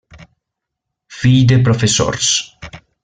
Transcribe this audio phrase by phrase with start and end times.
[1.19, 2.33] Fill de professors.